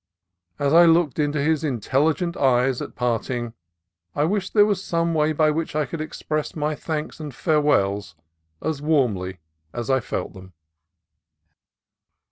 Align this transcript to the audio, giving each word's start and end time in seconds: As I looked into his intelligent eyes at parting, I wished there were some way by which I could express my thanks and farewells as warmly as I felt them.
As 0.57 0.73
I 0.73 0.85
looked 0.85 1.19
into 1.19 1.39
his 1.39 1.63
intelligent 1.63 2.35
eyes 2.35 2.81
at 2.81 2.95
parting, 2.95 3.53
I 4.15 4.23
wished 4.23 4.55
there 4.55 4.65
were 4.65 4.73
some 4.73 5.13
way 5.13 5.31
by 5.31 5.51
which 5.51 5.75
I 5.75 5.85
could 5.85 6.01
express 6.01 6.55
my 6.55 6.73
thanks 6.73 7.19
and 7.19 7.31
farewells 7.35 8.15
as 8.63 8.81
warmly 8.81 9.37
as 9.73 9.91
I 9.91 9.99
felt 9.99 10.33
them. 10.33 10.53